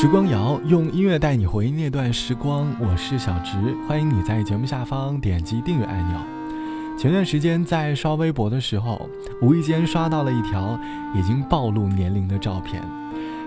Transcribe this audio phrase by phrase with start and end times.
[0.00, 6.20] 时光谣用音乐带你回忆那段时光，我是小直，欢迎你在节目下方点击订阅按钮。
[6.96, 9.10] 前段时间在刷微博的时候，
[9.42, 10.78] 无意间刷到了一条
[11.16, 12.80] 已经暴露年龄的照片。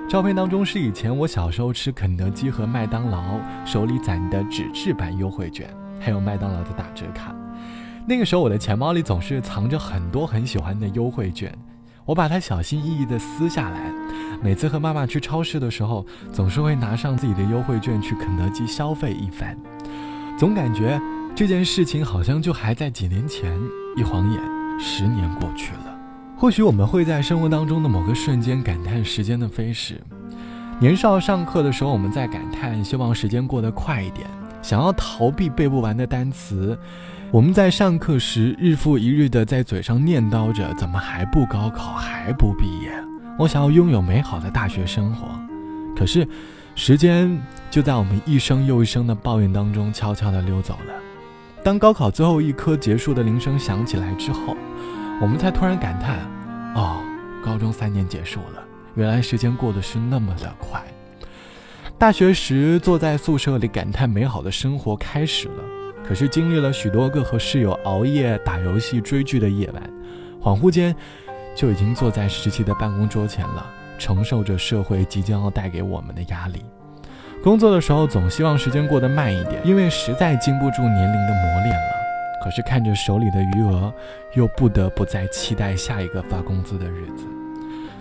[0.10, 7.34] 照片当中是以前我小时候吃肯德基和麦当劳手里攒的纸质版优惠券，还有麦当劳的打折卡。
[8.06, 11.58] 那个时候我的钱包里总是藏着很多很喜欢的优惠券，
[12.06, 13.92] 我把它小心翼翼地撕下来。
[14.44, 19.56] 每次和妈妈去超市的时候，总是会拿上自己的优惠券去肯德基消费一番，
[20.38, 21.00] 总感觉
[21.36, 23.52] 这件事情好像就还在几年前。
[23.98, 24.42] 一晃眼，
[24.80, 25.96] 十年过去了。
[26.38, 30.02] 或许我们会在生活当中的某个瞬间感叹时间的飞逝。
[30.80, 34.28] 年少上课的时候，我们在感叹，希望时间过得快一点，
[34.62, 36.78] 想要逃避背不完的单词。
[37.32, 42.92] 我们在上课时日复一日的在嘴上念叨着，怎么还不高考，还不毕业？
[43.40, 45.28] 我想要拥有美好的大学生活，
[45.96, 46.28] 可是，
[46.76, 50.94] 时间就在我们一声又一声的抱怨当中悄悄地溜走了。
[51.64, 54.58] 当高考最后一科结束的铃声响起来之后，
[55.22, 56.20] 我们才突然感叹：
[56.76, 57.02] 哦，
[57.44, 58.64] 高中三年结束了，
[58.96, 60.84] 原来时间过得是那么的快。
[62.02, 65.64] 大学时坐在宿舍里感叹美好的生活开始了，
[66.04, 69.84] 可是经历了许多个和室友熬夜打游戏追剧的夜晚，
[70.42, 70.96] 恍惚间。
[71.54, 76.66] 就已经坐在实习的办公桌前了，承受着社会即将要带给我们的压力。
[77.44, 81.92] 工作的时候总希望时间过得慢一点，因为实在经不住年龄的磨练了。
[82.44, 83.94] 可是看着手里的余额，
[84.34, 87.28] 又不得不再期待下一个发工资的日子。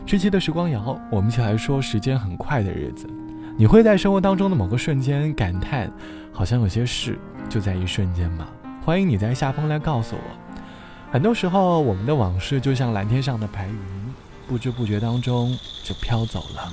[0.06, 3.06] 这期的时光谣，我们一起来说时间很快的日子。
[3.56, 5.92] 你会在生活当中的某个瞬间感叹，
[6.32, 8.48] 好像有些事就在一瞬间吗？
[8.84, 10.22] 欢迎你在下方来告诉我。
[11.12, 13.76] 很多时候，我们的往事就像蓝天上的白云，
[14.48, 16.72] 不知不觉当中就飘走了。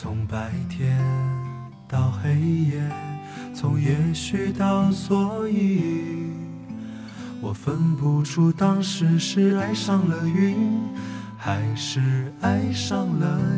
[0.00, 0.96] 从白天
[1.88, 2.80] 到黑夜，
[3.52, 6.30] 从也许到所以，
[7.40, 10.54] 我分不出当时是爱上了云，
[11.36, 13.57] 还是爱上了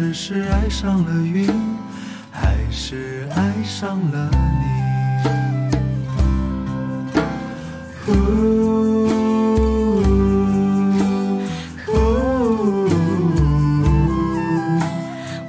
[0.00, 1.50] 只是爱上了云，
[2.30, 4.38] 还是爱上了你？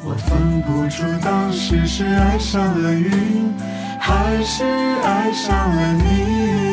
[0.04, 3.54] 我分不出当时是爱上了云，
[4.00, 4.64] 还是
[5.04, 6.69] 爱上了你。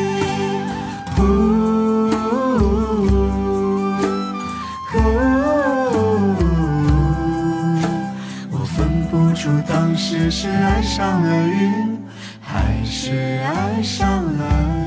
[10.29, 11.99] 是爱上了云，
[12.41, 14.77] 还是爱上了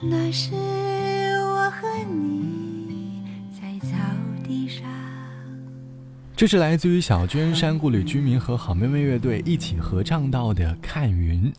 [0.00, 0.06] 你。
[0.06, 0.52] 那时
[1.46, 3.22] 我和你
[3.58, 3.96] 在草
[4.44, 4.84] 地上。
[6.36, 11.50] 这是来自于小娟山谷里居民和好妹妹乐队一起合唱到的《看云》，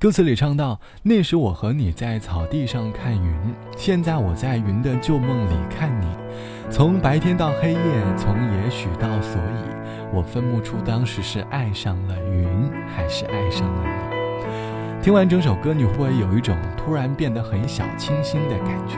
[0.00, 6.06] 歌词里唱到：“那时我和你在草地上看云，现在我在云的旧梦里看你。
[6.72, 7.78] 从白天到黑夜，
[8.16, 12.48] 从也许到所以，我分不出当时是爱上了云，
[12.96, 14.46] 还是爱上了你。”
[15.04, 18.96] 听完整首歌，你会有一种突然变得很小清新的感觉？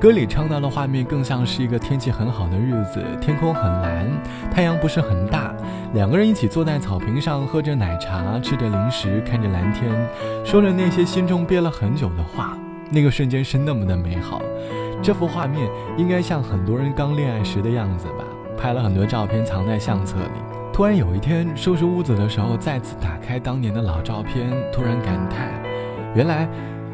[0.00, 4.04] 歌里唱到的画面更像是一个天气很好的日子，天空很蓝，
[4.50, 5.54] 太阳不是很大，
[5.94, 9.88] 两个人一起坐在草坪上，喝着奶茶，吃着零食，看着蓝天，
[10.44, 12.58] 说着那些心中憋了很久的话。
[12.90, 14.40] 那个瞬间是那么的美好，
[15.02, 18.24] 这幅画面应该像很多人刚恋爱时的样子吧？
[18.56, 20.40] 拍了很多照片藏在相册里。
[20.72, 25.48] 突然有一天收拾屋子的时候，再次打开当年的老照片，突然感叹，
[26.14, 26.48] 原来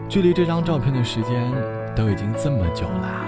[0.08, 1.52] 距离这张照片的时间。
[1.96, 3.24] 都已经这么久了。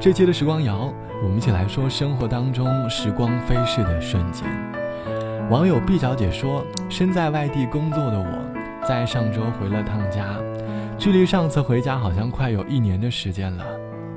[0.00, 0.90] 这期的时光谣，
[1.22, 4.48] 我们一起来说生活当中时光飞逝的瞬间。
[5.50, 10.36] 网友毕小姐说：“身在外地工作的我，在上周回了趟家，
[10.96, 13.64] 距离上次回家好像快有一年的时间了。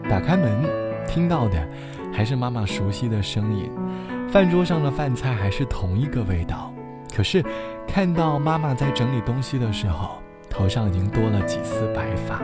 [0.10, 0.64] 打开门，
[1.08, 1.68] 听到的
[2.14, 3.72] 还是妈妈熟悉的声音，
[4.30, 6.72] 饭桌上的饭菜还是同一个味道。
[7.16, 7.44] 可是，
[7.88, 12.42] 看到妈妈在整理东西的时候，头上已经多了几丝白发。”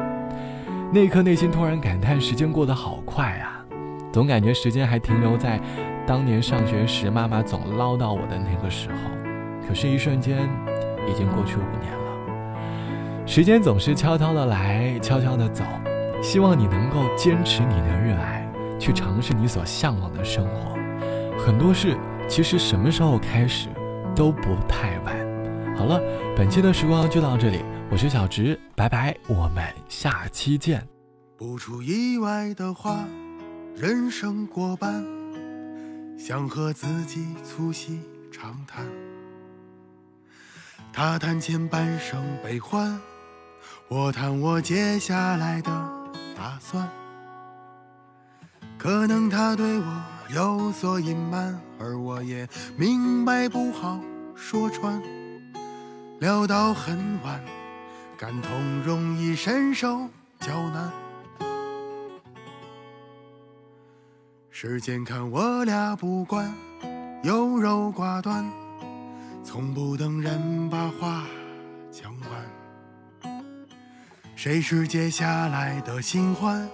[0.94, 3.64] 那一刻，内心突然感叹：时间过得好快啊！
[4.12, 5.60] 总感觉时间还停留在
[6.06, 8.98] 当年上学时，妈妈总唠叨我的那个时候。
[9.68, 10.38] 可是，一瞬间，
[11.10, 13.26] 已经过去五年了。
[13.26, 15.64] 时间总是悄悄的来，悄悄的走。
[16.22, 18.48] 希望你能够坚持你的热爱，
[18.80, 20.78] 去尝试你所向往的生活。
[21.44, 21.98] 很多事，
[22.30, 23.70] 其实什么时候开始，
[24.16, 25.16] 都不太晚。
[25.76, 26.00] 好了，
[26.38, 27.64] 本期的时光就到这里。
[27.90, 30.88] 我是小直，拜拜，我们下期见。
[31.36, 33.04] 不出意外的话，
[33.76, 35.04] 人生过半，
[36.18, 38.00] 想和自己促膝
[38.32, 38.86] 长谈。
[40.94, 43.00] 他谈前半生悲欢，
[43.88, 45.72] 我谈我接下来的
[46.42, 46.90] 打算。
[48.76, 49.86] 可能他对我
[50.34, 54.00] 有所隐瞒，而我也明白不好
[54.36, 55.00] 说穿。
[56.20, 57.40] 聊到很晚。
[58.18, 60.08] 感同容易，伸手
[60.40, 60.92] 较难。
[64.50, 66.52] 时间看我俩不惯，
[67.24, 68.52] 优柔寡断，
[69.44, 71.24] 从不等人把话
[74.44, 76.68] 谁是接下来的新欢？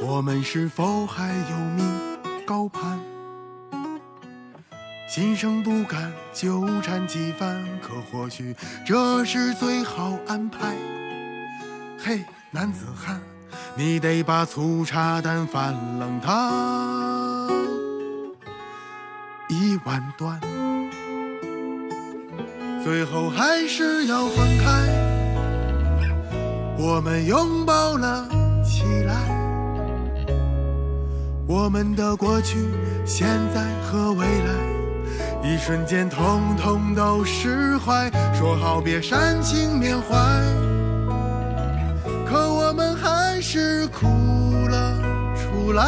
[0.00, 1.86] 我们是否还有命
[2.46, 2.98] 高攀？
[5.06, 8.56] 心生不甘，纠缠几番，可或许
[8.86, 10.74] 这是最好安排。
[11.98, 13.20] 嘿，男子汉，
[13.76, 17.50] 你得把粗茶淡饭冷汤
[19.50, 20.40] 一碗端，
[22.82, 25.03] 最后还是要分开。
[26.76, 28.28] 我们拥抱了
[28.64, 29.14] 起来，
[31.46, 32.68] 我们的过去、
[33.04, 34.52] 现在和未来。
[35.42, 40.16] 一瞬间，统统都释怀，说好别煽情缅怀，
[42.26, 44.06] 可我们还是哭
[44.68, 44.98] 了
[45.36, 45.82] 出来。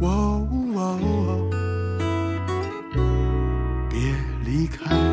[0.00, 1.50] 哦哦哦，
[3.90, 4.00] 别
[4.44, 5.05] 离开。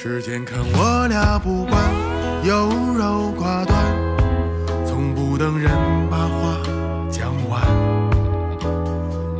[0.00, 1.82] 时间看我俩不惯，
[2.44, 3.76] 优柔寡断，
[4.86, 5.72] 从不等人
[6.08, 6.56] 把话
[7.10, 7.60] 讲完。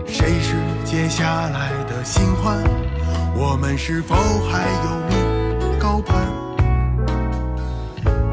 [0.05, 0.57] 谁是。
[0.85, 2.59] 接下来的新欢，
[3.37, 4.17] 我们是否
[4.51, 6.27] 还有命高攀？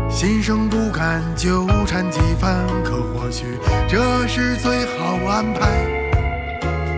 [0.09, 5.85] 心生不甘，纠缠几番，可或许这是最好安排。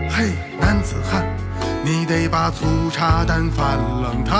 [0.08, 1.22] 嘿，男子汉，
[1.84, 4.38] 你得把粗茶淡饭冷汤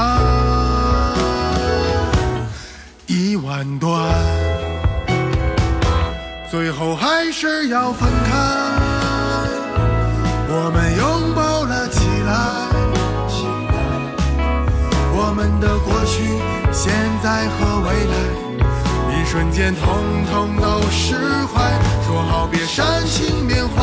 [3.11, 4.15] 一万段，
[6.51, 8.37] 最后还是要分开。
[10.51, 12.69] 我们拥抱了起来，
[15.17, 16.37] 我们的过去、
[16.71, 18.15] 现在和未来，
[19.19, 19.87] 一瞬间统
[20.31, 23.83] 统都释怀，说好别伤心缅怀，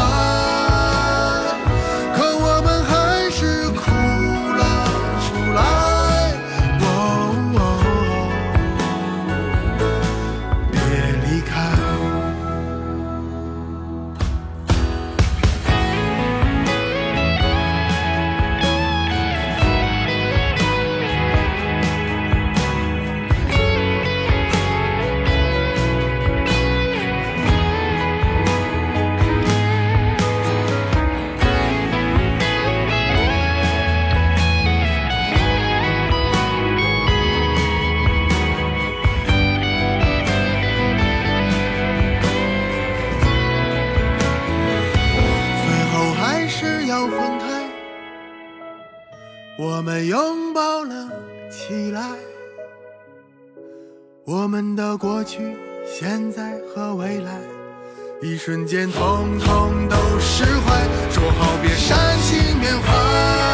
[50.08, 51.10] 拥抱了
[51.50, 52.02] 起来。
[54.26, 57.40] 我们的过去、现在和未来，
[58.22, 63.45] 一瞬间统统都释怀，说好别煽情缅怀。